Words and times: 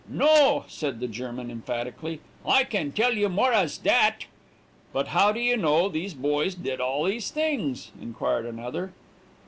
"'No,' 0.09 0.65
said 0.67 0.99
the 0.99 1.07
German, 1.07 1.51
emphatically, 1.51 2.21
'I 2.43 2.63
can 2.63 2.91
tell 2.91 3.13
you 3.15 3.29
more 3.29 3.53
as 3.53 3.77
dat.' 3.77 4.25
"'But 4.93 5.09
how 5.09 5.31
do 5.31 5.39
you 5.39 5.55
know 5.55 5.89
these 5.89 6.15
boys 6.15 6.55
did 6.55 6.81
all 6.81 7.03
these 7.03 7.29
things,' 7.29 7.91
inquired 8.01 8.47
another. 8.47 8.93